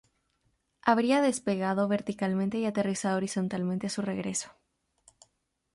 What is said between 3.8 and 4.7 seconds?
a su regreso.